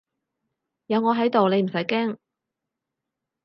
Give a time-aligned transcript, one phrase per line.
[0.87, 2.17] 有我喺度你唔使驚